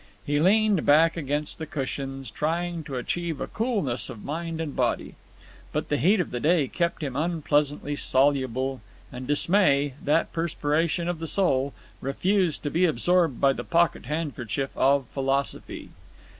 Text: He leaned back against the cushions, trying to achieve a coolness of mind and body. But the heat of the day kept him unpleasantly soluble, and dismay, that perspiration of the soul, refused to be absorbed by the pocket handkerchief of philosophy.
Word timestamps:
He 0.25 0.39
leaned 0.39 0.83
back 0.83 1.15
against 1.15 1.59
the 1.59 1.67
cushions, 1.67 2.31
trying 2.31 2.83
to 2.85 2.95
achieve 2.95 3.39
a 3.39 3.45
coolness 3.45 4.09
of 4.09 4.23
mind 4.25 4.59
and 4.59 4.75
body. 4.75 5.13
But 5.71 5.89
the 5.89 5.97
heat 5.97 6.19
of 6.19 6.31
the 6.31 6.39
day 6.39 6.67
kept 6.67 7.03
him 7.03 7.15
unpleasantly 7.15 7.95
soluble, 7.95 8.81
and 9.11 9.27
dismay, 9.27 9.93
that 10.03 10.33
perspiration 10.33 11.07
of 11.07 11.19
the 11.19 11.27
soul, 11.27 11.75
refused 12.01 12.63
to 12.63 12.71
be 12.71 12.85
absorbed 12.85 13.39
by 13.39 13.53
the 13.53 13.63
pocket 13.63 14.07
handkerchief 14.07 14.71
of 14.75 15.05
philosophy. 15.11 15.89